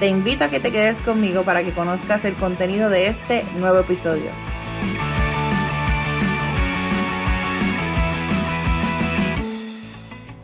Te 0.00 0.08
invito 0.08 0.44
a 0.44 0.48
que 0.48 0.60
te 0.60 0.72
quedes 0.72 0.96
conmigo 1.02 1.42
para 1.42 1.62
que 1.62 1.72
conozcas 1.72 2.24
el 2.24 2.32
contenido 2.32 2.88
de 2.88 3.08
este 3.08 3.44
nuevo 3.58 3.80
episodio. 3.80 4.30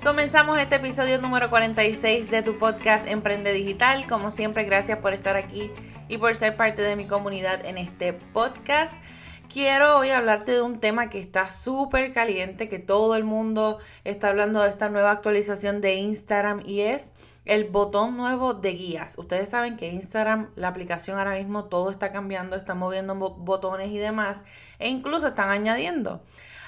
Comenzamos 0.05 0.59
este 0.59 0.75
episodio 0.75 1.23
número 1.23 1.49
46 1.49 2.31
de 2.31 2.43
tu 2.43 2.59
podcast 2.59 3.09
Emprende 3.09 3.55
Digital. 3.55 4.07
Como 4.07 4.31
siempre, 4.31 4.65
gracias 4.65 4.99
por 4.99 5.15
estar 5.15 5.37
aquí 5.37 5.71
y 6.07 6.19
por 6.19 6.37
ser 6.37 6.55
parte 6.55 6.83
de 6.83 6.95
mi 6.95 7.07
comunidad 7.07 7.65
en 7.65 7.79
este 7.79 8.13
podcast. 8.13 8.93
Quiero 9.51 9.97
hoy 9.97 10.11
hablarte 10.11 10.53
de 10.53 10.61
un 10.61 10.81
tema 10.81 11.09
que 11.09 11.19
está 11.19 11.49
súper 11.49 12.13
caliente, 12.13 12.69
que 12.69 12.79
todo 12.79 13.17
el 13.17 13.25
mundo 13.25 13.79
está 14.05 14.29
hablando 14.29 14.61
de 14.61 14.69
esta 14.69 14.91
nueva 14.91 15.13
actualización 15.13 15.81
de 15.81 15.95
Instagram 15.95 16.63
y 16.67 16.83
es 16.83 17.11
el 17.47 17.65
botón 17.65 18.17
nuevo 18.17 18.55
de 18.55 18.73
guías. 18.73 19.17
Ustedes 19.17 19.49
saben 19.49 19.77
que 19.77 19.89
Instagram, 19.89 20.51
la 20.57 20.69
aplicación 20.69 21.19
ahora 21.19 21.37
mismo, 21.37 21.65
todo 21.65 21.91
está 21.91 22.13
cambiando, 22.13 22.57
está 22.57 22.75
moviendo 22.75 23.15
botones 23.15 23.91
y 23.91 23.99
demás, 23.99 24.43
e 24.79 24.89
incluso 24.89 25.29
están 25.29 25.51
añadiendo. 25.51 26.21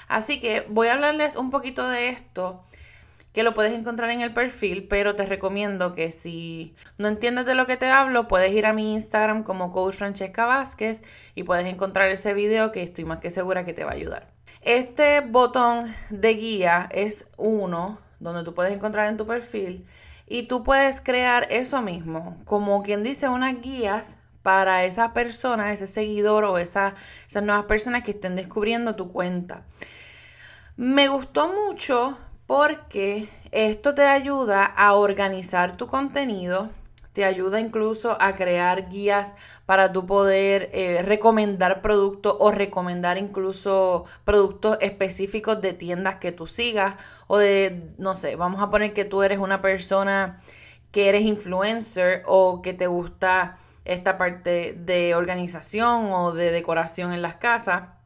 Así 0.07 0.39
que 0.39 0.65
voy 0.69 0.87
a 0.87 0.93
hablarles 0.93 1.35
un 1.35 1.51
poquito 1.51 1.87
de 1.87 2.09
esto 2.09 2.63
que 3.33 3.43
lo 3.43 3.53
puedes 3.53 3.73
encontrar 3.73 4.09
en 4.09 4.21
el 4.21 4.33
perfil, 4.33 4.87
pero 4.89 5.15
te 5.15 5.25
recomiendo 5.25 5.93
que 5.93 6.11
si 6.11 6.75
no 6.97 7.07
entiendes 7.07 7.45
de 7.45 7.53
lo 7.53 7.67
que 7.67 7.77
te 7.77 7.87
hablo, 7.87 8.27
puedes 8.27 8.51
ir 8.53 8.65
a 8.65 8.73
mi 8.73 8.93
Instagram 8.93 9.43
como 9.43 9.71
Coach 9.71 9.95
Francesca 9.95 10.45
Vázquez 10.45 11.03
y 11.35 11.43
puedes 11.43 11.65
encontrar 11.65 12.09
ese 12.09 12.33
video 12.33 12.71
que 12.71 12.81
estoy 12.81 13.05
más 13.05 13.19
que 13.19 13.29
segura 13.29 13.65
que 13.65 13.73
te 13.73 13.83
va 13.83 13.91
a 13.91 13.95
ayudar. 13.95 14.31
Este 14.61 15.21
botón 15.21 15.93
de 16.09 16.33
guía 16.33 16.89
es 16.91 17.27
uno 17.37 17.99
donde 18.19 18.43
tú 18.43 18.53
puedes 18.53 18.73
encontrar 18.73 19.09
en 19.09 19.17
tu 19.17 19.27
perfil 19.27 19.85
y 20.29 20.43
tú 20.43 20.63
puedes 20.63 21.01
crear 21.01 21.47
eso 21.49 21.81
mismo, 21.81 22.37
como 22.45 22.83
quien 22.83 23.03
dice 23.03 23.27
unas 23.27 23.59
guías 23.59 24.15
para 24.43 24.85
esa 24.85 25.11
persona, 25.11 25.73
ese 25.73 25.87
seguidor 25.87 26.45
o 26.45 26.57
esa, 26.57 26.93
esas 27.27 27.43
nuevas 27.43 27.65
personas 27.65 28.03
que 28.03 28.11
estén 28.11 28.35
descubriendo 28.35 28.95
tu 28.95 29.11
cuenta. 29.11 29.63
Me 30.77 31.07
gustó 31.07 31.51
mucho 31.51 32.17
porque 32.45 33.27
esto 33.51 33.95
te 33.95 34.03
ayuda 34.03 34.63
a 34.63 34.93
organizar 34.93 35.75
tu 35.75 35.87
contenido, 35.87 36.69
te 37.19 37.25
ayuda 37.25 37.59
incluso 37.59 38.15
a 38.21 38.33
crear 38.33 38.87
guías 38.87 39.35
para 39.65 39.91
tu 39.91 40.05
poder 40.05 40.69
eh, 40.71 41.01
recomendar 41.03 41.81
productos 41.81 42.37
o 42.39 42.49
recomendar 42.49 43.17
incluso 43.17 44.05
productos 44.23 44.77
específicos 44.79 45.59
de 45.61 45.73
tiendas 45.73 46.15
que 46.15 46.31
tú 46.31 46.47
sigas 46.47 46.95
o 47.27 47.37
de, 47.37 47.91
no 47.97 48.15
sé, 48.15 48.37
vamos 48.37 48.61
a 48.61 48.69
poner 48.69 48.93
que 48.93 49.03
tú 49.03 49.21
eres 49.21 49.37
una 49.37 49.61
persona 49.61 50.39
que 50.93 51.09
eres 51.09 51.23
influencer 51.23 52.23
o 52.25 52.61
que 52.61 52.73
te 52.73 52.87
gusta 52.87 53.57
esta 53.83 54.17
parte 54.17 54.77
de 54.79 55.13
organización 55.13 56.13
o 56.13 56.31
de 56.31 56.53
decoración 56.53 57.11
en 57.11 57.21
las 57.21 57.35
casas 57.35 57.98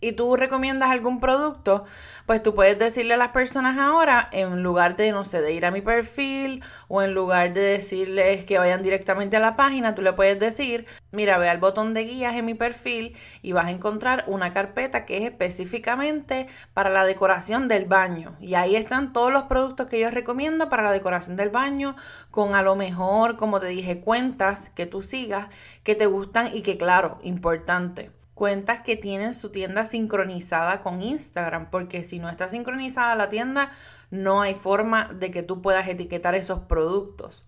y 0.00 0.12
tú 0.12 0.36
recomiendas 0.36 0.90
algún 0.90 1.20
producto, 1.20 1.84
pues 2.26 2.42
tú 2.42 2.54
puedes 2.54 2.78
decirle 2.78 3.14
a 3.14 3.16
las 3.16 3.30
personas 3.30 3.78
ahora, 3.78 4.28
en 4.32 4.62
lugar 4.62 4.96
de, 4.96 5.12
no 5.12 5.24
sé, 5.24 5.40
de 5.40 5.52
ir 5.52 5.64
a 5.64 5.70
mi 5.70 5.80
perfil 5.80 6.62
o 6.86 7.02
en 7.02 7.14
lugar 7.14 7.52
de 7.54 7.60
decirles 7.60 8.44
que 8.44 8.58
vayan 8.58 8.82
directamente 8.82 9.36
a 9.36 9.40
la 9.40 9.56
página, 9.56 9.94
tú 9.94 10.02
le 10.02 10.12
puedes 10.12 10.38
decir, 10.38 10.86
mira, 11.10 11.38
ve 11.38 11.48
al 11.48 11.58
botón 11.58 11.94
de 11.94 12.02
guías 12.04 12.34
en 12.34 12.44
mi 12.44 12.54
perfil 12.54 13.16
y 13.42 13.52
vas 13.52 13.66
a 13.66 13.70
encontrar 13.70 14.24
una 14.26 14.52
carpeta 14.52 15.06
que 15.06 15.18
es 15.18 15.24
específicamente 15.24 16.46
para 16.74 16.90
la 16.90 17.04
decoración 17.04 17.66
del 17.66 17.86
baño. 17.86 18.36
Y 18.40 18.54
ahí 18.54 18.76
están 18.76 19.12
todos 19.12 19.32
los 19.32 19.44
productos 19.44 19.86
que 19.86 20.00
yo 20.00 20.10
recomiendo 20.10 20.68
para 20.68 20.82
la 20.82 20.92
decoración 20.92 21.36
del 21.36 21.50
baño, 21.50 21.96
con 22.30 22.54
a 22.54 22.62
lo 22.62 22.76
mejor, 22.76 23.36
como 23.36 23.58
te 23.58 23.66
dije, 23.68 24.00
cuentas 24.00 24.68
que 24.74 24.86
tú 24.86 25.02
sigas, 25.02 25.48
que 25.82 25.94
te 25.94 26.06
gustan 26.06 26.54
y 26.54 26.62
que, 26.62 26.76
claro, 26.76 27.18
importante 27.22 28.17
cuentas 28.38 28.82
que 28.82 28.94
tienen 28.94 29.34
su 29.34 29.50
tienda 29.50 29.84
sincronizada 29.84 30.80
con 30.80 31.02
Instagram, 31.02 31.70
porque 31.70 32.04
si 32.04 32.20
no 32.20 32.28
está 32.28 32.48
sincronizada 32.48 33.16
la 33.16 33.28
tienda, 33.28 33.72
no 34.12 34.42
hay 34.42 34.54
forma 34.54 35.10
de 35.12 35.32
que 35.32 35.42
tú 35.42 35.60
puedas 35.60 35.88
etiquetar 35.88 36.36
esos 36.36 36.60
productos. 36.60 37.44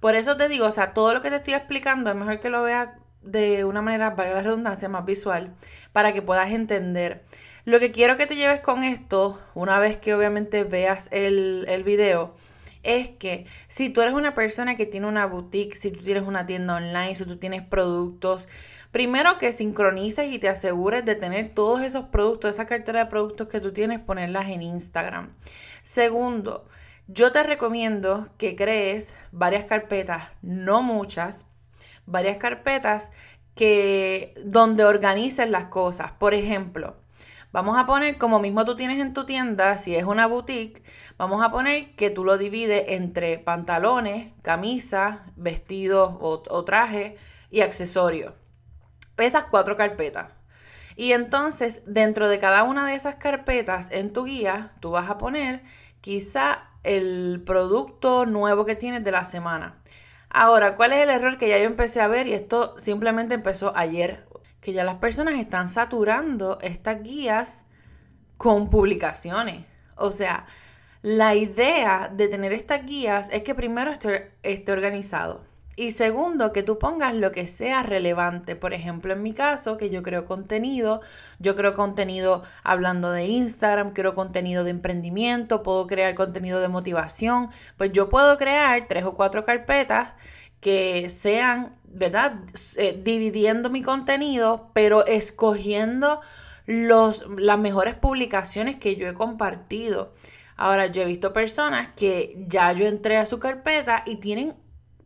Por 0.00 0.14
eso 0.14 0.38
te 0.38 0.48
digo, 0.48 0.66
o 0.66 0.72
sea, 0.72 0.94
todo 0.94 1.12
lo 1.12 1.20
que 1.20 1.28
te 1.28 1.36
estoy 1.36 1.52
explicando 1.52 2.08
es 2.08 2.16
mejor 2.16 2.40
que 2.40 2.48
lo 2.48 2.62
veas 2.62 2.88
de 3.20 3.66
una 3.66 3.82
manera, 3.82 4.10
valga 4.10 4.36
la 4.36 4.42
redundancia, 4.42 4.88
más 4.88 5.04
visual, 5.04 5.52
para 5.92 6.14
que 6.14 6.22
puedas 6.22 6.50
entender. 6.50 7.22
Lo 7.66 7.78
que 7.78 7.92
quiero 7.92 8.16
que 8.16 8.26
te 8.26 8.34
lleves 8.34 8.60
con 8.60 8.82
esto, 8.82 9.38
una 9.54 9.78
vez 9.78 9.98
que 9.98 10.14
obviamente 10.14 10.64
veas 10.64 11.10
el, 11.12 11.66
el 11.68 11.84
video, 11.84 12.34
es 12.82 13.08
que 13.08 13.44
si 13.68 13.90
tú 13.90 14.00
eres 14.00 14.14
una 14.14 14.34
persona 14.34 14.74
que 14.74 14.86
tiene 14.86 15.06
una 15.06 15.26
boutique, 15.26 15.76
si 15.76 15.90
tú 15.90 16.02
tienes 16.02 16.22
una 16.22 16.46
tienda 16.46 16.76
online, 16.76 17.14
si 17.14 17.26
tú 17.26 17.36
tienes 17.36 17.62
productos, 17.62 18.48
Primero 18.94 19.38
que 19.38 19.52
sincronices 19.52 20.32
y 20.32 20.38
te 20.38 20.48
asegures 20.48 21.04
de 21.04 21.16
tener 21.16 21.48
todos 21.48 21.82
esos 21.82 22.04
productos, 22.04 22.50
esa 22.50 22.64
cartera 22.64 23.00
de 23.00 23.10
productos 23.10 23.48
que 23.48 23.58
tú 23.58 23.72
tienes, 23.72 23.98
ponerlas 23.98 24.48
en 24.48 24.62
Instagram. 24.62 25.34
Segundo, 25.82 26.68
yo 27.08 27.32
te 27.32 27.42
recomiendo 27.42 28.28
que 28.38 28.54
crees 28.54 29.12
varias 29.32 29.64
carpetas, 29.64 30.28
no 30.42 30.80
muchas, 30.84 31.44
varias 32.06 32.36
carpetas 32.36 33.10
que 33.56 34.32
donde 34.44 34.84
organices 34.84 35.50
las 35.50 35.64
cosas. 35.64 36.12
Por 36.12 36.32
ejemplo, 36.32 36.94
vamos 37.50 37.76
a 37.76 37.86
poner 37.86 38.16
como 38.16 38.38
mismo 38.38 38.64
tú 38.64 38.76
tienes 38.76 39.00
en 39.00 39.12
tu 39.12 39.26
tienda, 39.26 39.76
si 39.76 39.96
es 39.96 40.04
una 40.04 40.28
boutique, 40.28 40.84
vamos 41.18 41.42
a 41.42 41.50
poner 41.50 41.96
que 41.96 42.10
tú 42.10 42.24
lo 42.24 42.38
divides 42.38 42.84
entre 42.86 43.38
pantalones, 43.40 44.32
camisas, 44.42 45.18
vestidos 45.34 46.14
o, 46.20 46.44
o 46.48 46.64
trajes 46.64 47.18
y 47.50 47.62
accesorios 47.62 48.34
esas 49.18 49.44
cuatro 49.44 49.76
carpetas. 49.76 50.32
Y 50.96 51.12
entonces, 51.12 51.82
dentro 51.86 52.28
de 52.28 52.38
cada 52.38 52.62
una 52.62 52.86
de 52.86 52.94
esas 52.94 53.16
carpetas 53.16 53.90
en 53.90 54.12
tu 54.12 54.24
guía, 54.24 54.70
tú 54.80 54.92
vas 54.92 55.10
a 55.10 55.18
poner 55.18 55.62
quizá 56.00 56.68
el 56.84 57.42
producto 57.44 58.26
nuevo 58.26 58.64
que 58.64 58.76
tienes 58.76 59.02
de 59.02 59.10
la 59.10 59.24
semana. 59.24 59.76
Ahora, 60.30 60.76
¿cuál 60.76 60.92
es 60.92 61.02
el 61.02 61.10
error 61.10 61.38
que 61.38 61.48
ya 61.48 61.58
yo 61.58 61.64
empecé 61.64 62.00
a 62.00 62.08
ver? 62.08 62.26
Y 62.26 62.34
esto 62.34 62.78
simplemente 62.78 63.34
empezó 63.34 63.76
ayer, 63.76 64.26
que 64.60 64.72
ya 64.72 64.84
las 64.84 64.96
personas 64.96 65.34
están 65.38 65.68
saturando 65.68 66.58
estas 66.60 67.02
guías 67.02 67.66
con 68.36 68.70
publicaciones. 68.70 69.64
O 69.96 70.10
sea, 70.10 70.46
la 71.02 71.34
idea 71.34 72.10
de 72.12 72.28
tener 72.28 72.52
estas 72.52 72.84
guías 72.86 73.28
es 73.32 73.42
que 73.42 73.54
primero 73.54 73.90
esté, 73.90 74.32
esté 74.42 74.72
organizado 74.72 75.44
y 75.76 75.90
segundo, 75.90 76.52
que 76.52 76.62
tú 76.62 76.78
pongas 76.78 77.14
lo 77.14 77.32
que 77.32 77.46
sea 77.46 77.82
relevante. 77.82 78.56
Por 78.56 78.74
ejemplo, 78.74 79.12
en 79.12 79.22
mi 79.22 79.32
caso, 79.32 79.76
que 79.76 79.90
yo 79.90 80.02
creo 80.02 80.24
contenido, 80.26 81.00
yo 81.38 81.56
creo 81.56 81.74
contenido 81.74 82.42
hablando 82.62 83.10
de 83.10 83.26
Instagram, 83.26 83.92
creo 83.92 84.14
contenido 84.14 84.64
de 84.64 84.70
emprendimiento, 84.70 85.62
puedo 85.62 85.86
crear 85.86 86.14
contenido 86.14 86.60
de 86.60 86.68
motivación. 86.68 87.50
Pues 87.76 87.92
yo 87.92 88.08
puedo 88.08 88.36
crear 88.38 88.86
tres 88.88 89.04
o 89.04 89.14
cuatro 89.14 89.44
carpetas 89.44 90.10
que 90.60 91.08
sean, 91.10 91.76
¿verdad? 91.84 92.36
Eh, 92.76 93.00
dividiendo 93.02 93.68
mi 93.70 93.82
contenido, 93.82 94.70
pero 94.74 95.04
escogiendo 95.06 96.20
los, 96.66 97.26
las 97.38 97.58
mejores 97.58 97.94
publicaciones 97.94 98.76
que 98.76 98.96
yo 98.96 99.08
he 99.08 99.14
compartido. 99.14 100.14
Ahora, 100.56 100.86
yo 100.86 101.02
he 101.02 101.06
visto 101.06 101.32
personas 101.32 101.90
que 101.96 102.44
ya 102.48 102.72
yo 102.72 102.86
entré 102.86 103.16
a 103.16 103.26
su 103.26 103.40
carpeta 103.40 104.04
y 104.06 104.16
tienen 104.16 104.54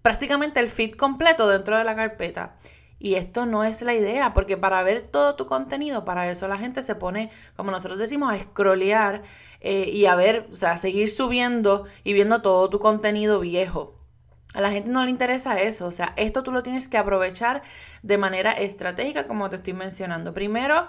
prácticamente 0.08 0.58
el 0.58 0.70
feed 0.70 0.94
completo 0.94 1.46
dentro 1.46 1.76
de 1.76 1.84
la 1.84 1.94
carpeta. 1.94 2.56
Y 2.98 3.16
esto 3.16 3.44
no 3.44 3.62
es 3.62 3.82
la 3.82 3.92
idea, 3.92 4.32
porque 4.32 4.56
para 4.56 4.82
ver 4.82 5.02
todo 5.02 5.36
tu 5.36 5.46
contenido, 5.46 6.06
para 6.06 6.30
eso 6.30 6.48
la 6.48 6.56
gente 6.56 6.82
se 6.82 6.94
pone, 6.94 7.30
como 7.56 7.70
nosotros 7.70 7.98
decimos, 7.98 8.32
a 8.32 8.40
scrollear 8.40 9.20
eh, 9.60 9.90
y 9.92 10.06
a 10.06 10.14
ver, 10.14 10.48
o 10.50 10.56
sea, 10.56 10.72
a 10.72 10.76
seguir 10.78 11.10
subiendo 11.10 11.84
y 12.04 12.14
viendo 12.14 12.40
todo 12.40 12.70
tu 12.70 12.80
contenido 12.80 13.40
viejo. 13.40 13.98
A 14.54 14.62
la 14.62 14.70
gente 14.70 14.88
no 14.88 15.04
le 15.04 15.10
interesa 15.10 15.60
eso, 15.60 15.86
o 15.86 15.90
sea, 15.90 16.14
esto 16.16 16.42
tú 16.42 16.52
lo 16.52 16.62
tienes 16.62 16.88
que 16.88 16.96
aprovechar 16.96 17.60
de 18.02 18.16
manera 18.16 18.52
estratégica, 18.52 19.26
como 19.26 19.50
te 19.50 19.56
estoy 19.56 19.74
mencionando. 19.74 20.32
Primero, 20.32 20.88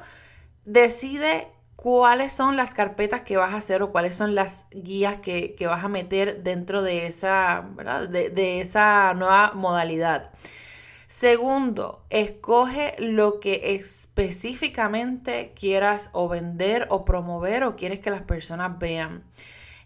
decide 0.63 1.49
cuáles 1.81 2.33
son 2.33 2.57
las 2.57 2.73
carpetas 2.73 3.21
que 3.21 3.37
vas 3.37 3.53
a 3.53 3.57
hacer 3.57 3.81
o 3.81 3.91
cuáles 3.93 4.13
son 4.13 4.35
las 4.35 4.67
guías 4.71 5.21
que, 5.21 5.55
vas 5.61 5.81
a 5.81 5.87
meter 5.87 6.43
dentro 6.43 6.81
de 6.81 7.07
esa, 7.07 7.65
De, 8.09 8.29
de 8.29 8.59
esa 8.59 9.13
nueva 9.13 9.53
modalidad. 9.55 10.31
Segundo, 11.07 12.03
escoge 12.09 12.95
lo 12.99 13.39
que 13.39 13.75
específicamente 13.75 15.53
quieras 15.55 16.09
o 16.11 16.27
vender 16.27 16.85
o 16.89 17.05
promover 17.05 17.63
o 17.63 17.77
quieres 17.77 18.01
que 18.01 18.11
las 18.11 18.23
personas 18.23 18.77
vean. 18.77 19.23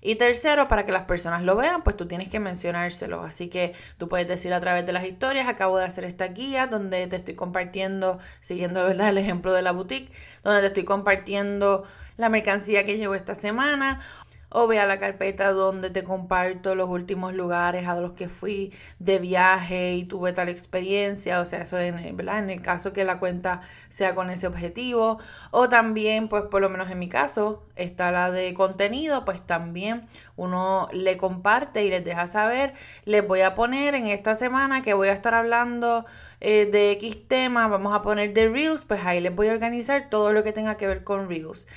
Y 0.06 0.16
tercero, 0.16 0.68
para 0.68 0.86
que 0.86 0.92
las 0.92 1.06
personas 1.06 1.44
lo 1.44 1.56
vean, 1.56 1.82
pues 1.82 1.96
tú 1.96 2.06
tienes 2.08 2.28
que 2.28 2.38
mencionárselo. 2.38 3.24
Así 3.24 3.48
que 3.48 3.74
tú 3.98 4.10
puedes 4.10 4.28
decir 4.28 4.54
a 4.54 4.60
través 4.60 4.86
de 4.86 4.92
las 4.92 5.06
historias, 5.06 5.48
acabo 5.48 5.78
de 5.78 5.86
hacer 5.86 6.04
esta 6.04 6.28
guía 6.28 6.68
donde 6.68 7.08
te 7.08 7.16
estoy 7.16 7.36
compartiendo, 7.36 8.20
siguiendo 8.42 8.84
¿verdad? 8.84 9.10
el 9.10 9.18
ejemplo 9.18 9.54
de 9.54 9.62
la 9.62 9.72
boutique, 9.72 10.12
donde 10.44 10.60
te 10.60 10.68
estoy 10.68 10.84
compartiendo 10.84 11.86
la 12.18 12.28
mercancía 12.28 12.86
que 12.86 12.98
llegó 12.98 13.16
esta 13.16 13.34
semana 13.34 14.02
o 14.54 14.68
ve 14.68 14.80
a 14.80 14.86
la 14.86 15.00
carpeta 15.00 15.52
donde 15.52 15.90
te 15.90 16.04
comparto 16.04 16.76
los 16.76 16.90
últimos 16.90 17.34
lugares 17.34 17.88
a 17.88 17.96
los 18.00 18.14
que 18.14 18.30
fui 18.30 18.72
de 19.00 19.20
viaje 19.20 19.96
y 19.96 20.06
tuve 20.06 20.32
tal 20.32 20.48
experiencia, 20.48 21.42
o 21.42 21.46
sea, 21.46 21.64
eso 21.64 21.78
en, 21.80 21.98
en 21.98 22.50
el 22.50 22.62
caso 22.62 22.94
que 22.94 23.04
la 23.04 23.20
cuenta 23.20 23.62
sea 23.90 24.16
con 24.16 24.30
ese 24.30 24.48
objetivo, 24.48 25.20
o 25.52 25.70
también, 25.70 26.30
pues 26.30 26.44
por 26.44 26.62
lo 26.62 26.70
menos 26.70 26.90
en 26.92 27.00
mi 27.00 27.10
caso, 27.10 27.64
está 27.76 28.12
la 28.12 28.32
de 28.32 28.54
contenido, 28.54 29.26
pues 29.26 29.42
también 29.42 30.08
uno 30.36 30.88
le 30.94 31.18
comparte 31.18 31.84
y 31.84 31.90
les 31.90 32.06
deja 32.06 32.28
saber, 32.28 32.74
les 33.06 33.28
voy 33.28 33.42
a 33.42 33.56
poner 33.56 33.96
en 33.96 34.06
esta 34.08 34.36
semana 34.36 34.84
que 34.84 34.94
voy 34.94 35.08
a 35.08 35.14
estar 35.14 35.34
hablando 35.34 36.06
eh, 36.42 36.68
de 36.72 36.92
X 36.92 37.28
tema, 37.28 37.68
vamos 37.68 37.96
a 37.96 38.02
poner 38.02 38.34
de 38.34 38.50
Reels, 38.50 38.86
pues 38.86 39.04
ahí 39.06 39.20
les 39.20 39.34
voy 39.34 39.48
a 39.48 39.54
organizar 39.54 40.10
todo 40.10 40.34
lo 40.34 40.44
que 40.44 40.52
tenga 40.54 40.78
que 40.78 40.88
ver 40.88 41.04
con 41.04 41.28
Reels. 41.30 41.68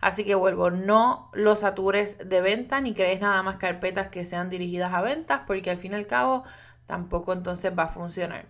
Así 0.00 0.24
que 0.24 0.34
vuelvo, 0.34 0.70
no 0.70 1.30
los 1.32 1.60
satures 1.60 2.18
de 2.28 2.40
venta 2.40 2.80
ni 2.80 2.94
crees 2.94 3.20
nada 3.20 3.42
más 3.42 3.56
carpetas 3.56 4.08
que 4.08 4.24
sean 4.24 4.50
dirigidas 4.50 4.92
a 4.92 5.00
ventas 5.00 5.42
porque 5.46 5.70
al 5.70 5.78
fin 5.78 5.92
y 5.92 5.96
al 5.96 6.06
cabo 6.06 6.44
tampoco 6.86 7.32
entonces 7.32 7.76
va 7.76 7.84
a 7.84 7.88
funcionar. 7.88 8.46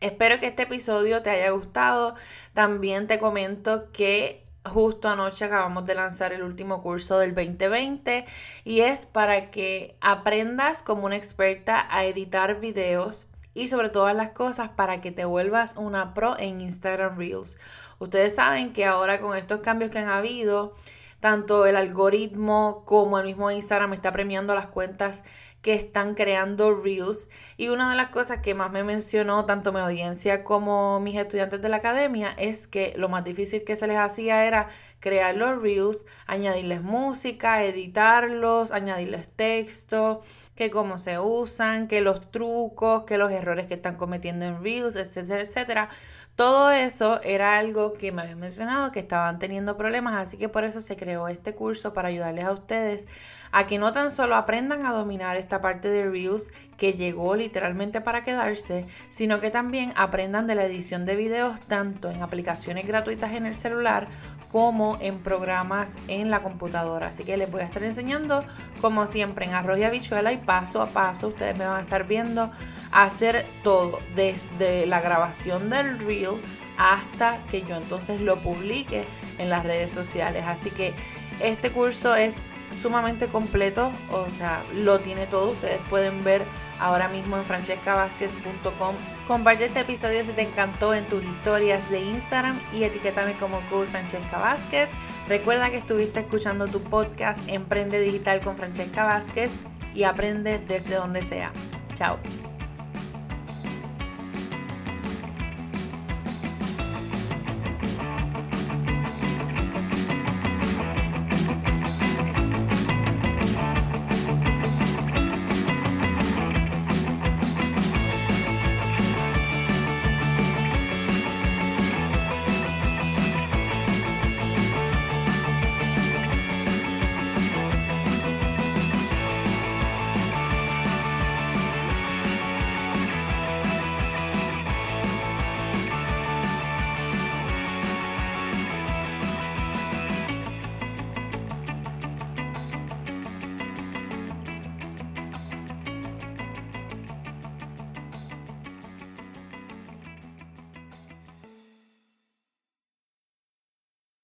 Espero 0.00 0.38
que 0.40 0.48
este 0.48 0.64
episodio 0.64 1.22
te 1.22 1.30
haya 1.30 1.50
gustado. 1.50 2.14
También 2.52 3.06
te 3.06 3.18
comento 3.18 3.90
que 3.92 4.44
justo 4.64 5.08
anoche 5.08 5.44
acabamos 5.44 5.86
de 5.86 5.94
lanzar 5.94 6.32
el 6.32 6.42
último 6.42 6.82
curso 6.82 7.18
del 7.18 7.34
2020 7.34 8.26
y 8.64 8.80
es 8.80 9.06
para 9.06 9.50
que 9.50 9.96
aprendas 10.00 10.82
como 10.82 11.06
una 11.06 11.16
experta 11.16 11.86
a 11.90 12.04
editar 12.04 12.60
videos 12.60 13.28
y 13.56 13.68
sobre 13.68 13.88
todas 13.88 14.14
las 14.14 14.30
cosas 14.32 14.68
para 14.68 15.00
que 15.00 15.10
te 15.10 15.24
vuelvas 15.24 15.76
una 15.78 16.12
pro 16.12 16.38
en 16.38 16.60
Instagram 16.60 17.16
Reels. 17.16 17.56
Ustedes 17.98 18.34
saben 18.34 18.74
que 18.74 18.84
ahora 18.84 19.18
con 19.18 19.34
estos 19.34 19.60
cambios 19.60 19.90
que 19.90 19.98
han 19.98 20.10
habido, 20.10 20.74
tanto 21.20 21.66
el 21.66 21.76
algoritmo 21.76 22.82
como 22.86 23.18
el 23.18 23.26
mismo 23.26 23.50
Instagram 23.50 23.92
está 23.94 24.12
premiando 24.12 24.54
las 24.54 24.66
cuentas 24.66 25.22
que 25.66 25.74
están 25.74 26.14
creando 26.14 26.74
Reels. 26.76 27.28
Y 27.56 27.70
una 27.70 27.90
de 27.90 27.96
las 27.96 28.10
cosas 28.10 28.40
que 28.40 28.54
más 28.54 28.70
me 28.70 28.84
mencionó 28.84 29.46
tanto 29.46 29.72
mi 29.72 29.80
audiencia 29.80 30.44
como 30.44 31.00
mis 31.00 31.16
estudiantes 31.16 31.60
de 31.60 31.68
la 31.68 31.78
academia 31.78 32.30
es 32.38 32.68
que 32.68 32.94
lo 32.96 33.08
más 33.08 33.24
difícil 33.24 33.64
que 33.64 33.74
se 33.74 33.88
les 33.88 33.98
hacía 33.98 34.44
era 34.46 34.68
crear 35.00 35.34
los 35.34 35.60
Reels, 35.60 36.04
añadirles 36.28 36.82
música, 36.82 37.64
editarlos, 37.64 38.70
añadirles 38.70 39.32
texto, 39.32 40.22
que 40.54 40.70
cómo 40.70 41.00
se 41.00 41.18
usan, 41.18 41.88
que 41.88 42.00
los 42.00 42.30
trucos, 42.30 43.02
que 43.02 43.18
los 43.18 43.32
errores 43.32 43.66
que 43.66 43.74
están 43.74 43.96
cometiendo 43.96 44.44
en 44.44 44.62
Reels, 44.62 44.94
etcétera, 44.94 45.40
etcétera. 45.40 45.88
Todo 46.36 46.70
eso 46.70 47.20
era 47.22 47.58
algo 47.58 47.94
que 47.94 48.12
me 48.12 48.22
habían 48.22 48.38
mencionado 48.40 48.92
que 48.92 49.00
estaban 49.00 49.38
teniendo 49.38 49.76
problemas, 49.78 50.14
así 50.16 50.36
que 50.36 50.50
por 50.50 50.64
eso 50.64 50.82
se 50.82 50.96
creó 50.96 51.28
este 51.28 51.54
curso 51.54 51.94
para 51.94 52.08
ayudarles 52.08 52.44
a 52.44 52.52
ustedes 52.52 53.08
a 53.56 53.66
que 53.66 53.78
no 53.78 53.94
tan 53.94 54.12
solo 54.12 54.36
aprendan 54.36 54.84
a 54.84 54.92
dominar 54.92 55.38
esta 55.38 55.62
parte 55.62 55.88
de 55.88 56.04
Reels 56.10 56.46
que 56.76 56.92
llegó 56.92 57.34
literalmente 57.36 58.02
para 58.02 58.22
quedarse, 58.22 58.84
sino 59.08 59.40
que 59.40 59.50
también 59.50 59.94
aprendan 59.96 60.46
de 60.46 60.54
la 60.54 60.66
edición 60.66 61.06
de 61.06 61.16
videos 61.16 61.58
tanto 61.62 62.10
en 62.10 62.22
aplicaciones 62.22 62.86
gratuitas 62.86 63.32
en 63.32 63.46
el 63.46 63.54
celular 63.54 64.08
como 64.52 64.98
en 65.00 65.20
programas 65.20 65.94
en 66.06 66.30
la 66.30 66.42
computadora. 66.42 67.06
Así 67.06 67.24
que 67.24 67.38
les 67.38 67.50
voy 67.50 67.62
a 67.62 67.64
estar 67.64 67.82
enseñando, 67.82 68.44
como 68.82 69.06
siempre, 69.06 69.46
en 69.46 69.54
arroz 69.54 69.78
y 69.78 69.84
habichuela 69.84 70.34
y 70.34 70.36
paso 70.36 70.82
a 70.82 70.88
paso. 70.88 71.28
Ustedes 71.28 71.56
me 71.56 71.64
van 71.64 71.78
a 71.78 71.80
estar 71.80 72.06
viendo 72.06 72.50
hacer 72.92 73.46
todo, 73.64 74.00
desde 74.14 74.84
la 74.84 75.00
grabación 75.00 75.70
del 75.70 75.98
reel 76.00 76.42
hasta 76.76 77.38
que 77.50 77.62
yo 77.62 77.76
entonces 77.76 78.20
lo 78.20 78.36
publique 78.36 79.06
en 79.38 79.48
las 79.48 79.64
redes 79.64 79.92
sociales. 79.92 80.44
Así 80.46 80.68
que 80.68 80.92
este 81.40 81.72
curso 81.72 82.14
es 82.14 82.42
sumamente 82.80 83.26
completo, 83.26 83.90
o 84.10 84.30
sea, 84.30 84.62
lo 84.74 85.00
tiene 85.00 85.26
todo. 85.26 85.50
Ustedes 85.52 85.80
pueden 85.90 86.24
ver 86.24 86.42
ahora 86.80 87.08
mismo 87.08 87.36
en 87.36 87.44
francescavázquez.com. 87.44 88.94
Comparte 89.26 89.66
este 89.66 89.80
episodio 89.80 90.24
si 90.24 90.32
te 90.32 90.42
encantó 90.42 90.94
en 90.94 91.04
tus 91.06 91.22
historias 91.24 91.88
de 91.90 92.00
Instagram 92.00 92.58
y 92.72 92.84
etiquétame 92.84 93.32
como 93.34 93.60
Cool 93.70 93.86
Francesca 93.86 94.38
Vázquez. 94.38 94.88
Recuerda 95.28 95.70
que 95.70 95.78
estuviste 95.78 96.20
escuchando 96.20 96.68
tu 96.68 96.80
podcast 96.80 97.42
Emprende 97.48 98.00
Digital 98.00 98.40
con 98.40 98.56
Francesca 98.56 99.04
Vázquez 99.04 99.50
y 99.94 100.04
aprende 100.04 100.60
desde 100.66 100.94
donde 100.94 101.22
sea. 101.22 101.50
Chao. 101.94 102.18